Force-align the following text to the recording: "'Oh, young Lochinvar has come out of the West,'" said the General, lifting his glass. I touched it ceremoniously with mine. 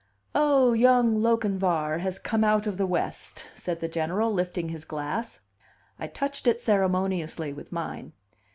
"'Oh, 0.33 0.73
young 0.73 1.21
Lochinvar 1.21 1.99
has 1.99 2.17
come 2.17 2.43
out 2.43 2.65
of 2.65 2.79
the 2.79 2.87
West,'" 2.87 3.45
said 3.53 3.81
the 3.81 3.87
General, 3.87 4.33
lifting 4.33 4.69
his 4.69 4.83
glass. 4.83 5.41
I 5.99 6.07
touched 6.07 6.47
it 6.47 6.59
ceremoniously 6.59 7.53
with 7.53 7.71
mine. 7.71 8.13